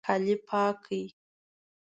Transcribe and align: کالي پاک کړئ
کالي 0.05 0.35
پاک 0.47 0.75
کړئ 0.85 1.05